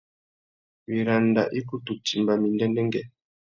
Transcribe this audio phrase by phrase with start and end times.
[0.87, 3.03] Wiranda i kutu timba mí ndêndêngüê.